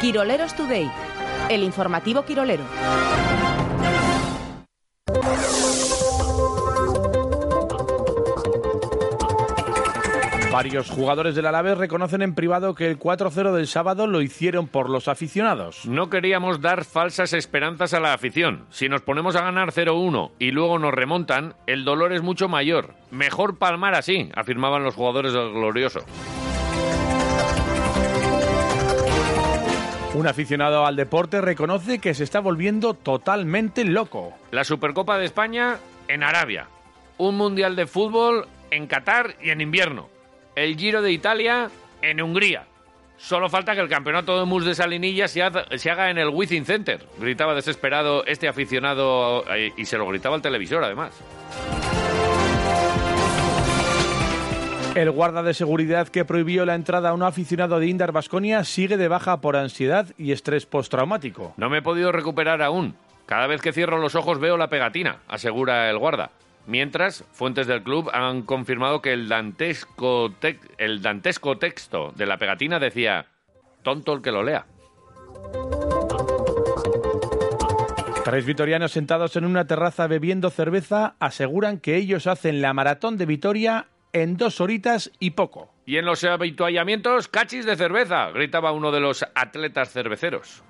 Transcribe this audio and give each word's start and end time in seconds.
Quiroleros 0.00 0.54
Today, 0.54 0.90
el 1.50 1.62
informativo 1.62 2.24
Quirolero. 2.24 2.64
Varios 10.50 10.88
jugadores 10.88 11.34
del 11.34 11.44
Alavés 11.44 11.76
reconocen 11.76 12.22
en 12.22 12.34
privado 12.34 12.74
que 12.74 12.88
el 12.88 12.98
4-0 12.98 13.52
del 13.52 13.66
sábado 13.66 14.06
lo 14.06 14.22
hicieron 14.22 14.68
por 14.68 14.88
los 14.88 15.06
aficionados. 15.06 15.84
No 15.84 16.08
queríamos 16.08 16.62
dar 16.62 16.86
falsas 16.86 17.34
esperanzas 17.34 17.92
a 17.92 18.00
la 18.00 18.14
afición. 18.14 18.64
Si 18.70 18.88
nos 18.88 19.02
ponemos 19.02 19.36
a 19.36 19.42
ganar 19.42 19.70
0-1 19.70 20.32
y 20.38 20.50
luego 20.50 20.78
nos 20.78 20.94
remontan, 20.94 21.54
el 21.66 21.84
dolor 21.84 22.14
es 22.14 22.22
mucho 22.22 22.48
mayor. 22.48 22.94
Mejor 23.10 23.58
palmar 23.58 23.94
así, 23.94 24.30
afirmaban 24.34 24.82
los 24.82 24.94
jugadores 24.94 25.34
del 25.34 25.52
Glorioso. 25.52 26.00
Un 30.20 30.26
aficionado 30.26 30.84
al 30.84 30.96
deporte 30.96 31.40
reconoce 31.40 31.98
que 31.98 32.12
se 32.12 32.24
está 32.24 32.40
volviendo 32.40 32.92
totalmente 32.92 33.86
loco. 33.86 34.34
La 34.50 34.64
Supercopa 34.64 35.16
de 35.16 35.24
España 35.24 35.78
en 36.08 36.22
Arabia. 36.22 36.66
Un 37.16 37.38
Mundial 37.38 37.74
de 37.74 37.86
Fútbol 37.86 38.46
en 38.70 38.86
Qatar 38.86 39.36
y 39.42 39.48
en 39.48 39.62
invierno. 39.62 40.10
El 40.56 40.76
Giro 40.76 41.00
de 41.00 41.10
Italia 41.10 41.70
en 42.02 42.20
Hungría. 42.20 42.66
Solo 43.16 43.48
falta 43.48 43.74
que 43.74 43.80
el 43.80 43.88
campeonato 43.88 44.38
de 44.38 44.44
mus 44.44 44.66
de 44.66 44.74
Salinilla 44.74 45.26
se 45.26 45.42
haga, 45.42 46.10
en 46.10 46.18
el 46.18 46.28
Wizzing 46.28 46.66
Center. 46.66 47.02
Gritaba 47.18 47.54
desesperado 47.54 48.22
este 48.26 48.46
aficionado 48.46 49.46
eh, 49.50 49.72
y 49.74 49.86
se 49.86 49.96
lo 49.96 50.06
gritaba 50.06 50.34
al 50.34 50.42
televisor 50.42 50.84
además. 50.84 51.18
El 54.94 55.12
guarda 55.12 55.44
de 55.44 55.54
seguridad 55.54 56.08
que 56.08 56.24
prohibió 56.24 56.66
la 56.66 56.74
entrada 56.74 57.10
a 57.10 57.14
un 57.14 57.22
aficionado 57.22 57.78
de 57.78 57.86
Indar 57.86 58.10
Basconia 58.10 58.64
sigue 58.64 58.96
de 58.96 59.06
baja 59.06 59.40
por 59.40 59.56
ansiedad 59.56 60.08
y 60.18 60.32
estrés 60.32 60.66
postraumático. 60.66 61.54
No 61.56 61.70
me 61.70 61.78
he 61.78 61.82
podido 61.82 62.10
recuperar 62.10 62.60
aún. 62.60 62.96
Cada 63.24 63.46
vez 63.46 63.62
que 63.62 63.72
cierro 63.72 63.98
los 63.98 64.16
ojos 64.16 64.40
veo 64.40 64.56
la 64.56 64.68
pegatina, 64.68 65.18
asegura 65.28 65.88
el 65.88 65.98
guarda. 65.98 66.32
Mientras, 66.66 67.24
fuentes 67.32 67.68
del 67.68 67.84
club 67.84 68.10
han 68.12 68.42
confirmado 68.42 69.00
que 69.00 69.12
el 69.12 69.28
dantesco, 69.28 70.34
el 70.78 71.02
dantesco 71.02 71.56
texto 71.56 72.12
de 72.16 72.26
la 72.26 72.38
pegatina 72.38 72.80
decía, 72.80 73.26
tonto 73.82 74.12
el 74.12 74.22
que 74.22 74.32
lo 74.32 74.42
lea. 74.42 74.66
Tres 78.24 78.44
vitorianos 78.44 78.92
sentados 78.92 79.36
en 79.36 79.44
una 79.44 79.66
terraza 79.66 80.08
bebiendo 80.08 80.50
cerveza 80.50 81.14
aseguran 81.20 81.78
que 81.78 81.96
ellos 81.96 82.26
hacen 82.26 82.60
la 82.60 82.74
maratón 82.74 83.16
de 83.16 83.26
Vitoria 83.26 83.86
en 84.12 84.36
dos 84.36 84.60
horitas 84.60 85.10
y 85.18 85.30
poco. 85.30 85.72
Y 85.86 85.96
en 85.96 86.04
los 86.04 86.24
habituallamientos, 86.24 87.28
cachis 87.28 87.66
de 87.66 87.76
cerveza, 87.76 88.30
gritaba 88.30 88.72
uno 88.72 88.90
de 88.92 89.00
los 89.00 89.24
atletas 89.34 89.92
cerveceros. 89.92 90.62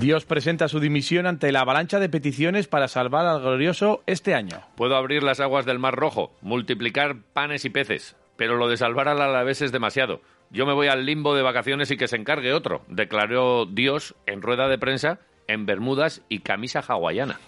Dios 0.00 0.24
presenta 0.24 0.66
su 0.68 0.80
dimisión 0.80 1.26
ante 1.26 1.52
la 1.52 1.60
avalancha 1.60 2.00
de 2.00 2.08
peticiones 2.08 2.68
para 2.68 2.88
salvar 2.88 3.26
al 3.26 3.42
glorioso 3.42 4.02
este 4.06 4.34
año. 4.34 4.62
Puedo 4.74 4.96
abrir 4.96 5.22
las 5.22 5.40
aguas 5.40 5.66
del 5.66 5.78
Mar 5.78 5.94
Rojo, 5.94 6.32
multiplicar 6.40 7.16
panes 7.34 7.66
y 7.66 7.70
peces, 7.70 8.16
pero 8.36 8.56
lo 8.56 8.68
de 8.68 8.78
salvar 8.78 9.08
al 9.08 9.20
Alavés 9.20 9.60
es 9.60 9.72
demasiado. 9.72 10.22
Yo 10.48 10.64
me 10.64 10.72
voy 10.72 10.88
al 10.88 11.04
limbo 11.04 11.34
de 11.34 11.42
vacaciones 11.42 11.90
y 11.90 11.98
que 11.98 12.08
se 12.08 12.16
encargue 12.16 12.54
otro, 12.54 12.82
declaró 12.88 13.66
Dios 13.66 14.14
en 14.24 14.40
rueda 14.40 14.68
de 14.68 14.78
prensa 14.78 15.20
en 15.46 15.66
Bermudas 15.66 16.22
y 16.30 16.38
camisa 16.38 16.80
hawaiana. 16.80 17.38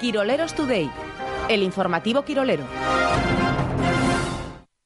Quiroleros 0.00 0.54
Today, 0.54 0.88
el 1.48 1.62
informativo 1.62 2.22
Quirolero. 2.22 2.64